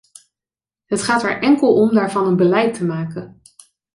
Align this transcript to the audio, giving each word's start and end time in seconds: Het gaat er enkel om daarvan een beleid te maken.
Het 0.85 1.01
gaat 1.01 1.23
er 1.23 1.41
enkel 1.41 1.73
om 1.75 1.93
daarvan 1.93 2.27
een 2.27 2.35
beleid 2.35 2.73
te 2.73 2.85
maken. 2.85 3.41